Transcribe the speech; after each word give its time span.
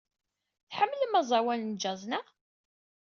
Tḥemmlem 0.69 1.13
aẓawan 1.19 1.61
n 1.71 1.77
jazz, 1.81 2.01
naɣ? 2.09 2.27